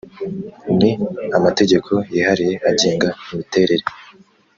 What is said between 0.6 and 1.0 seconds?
ni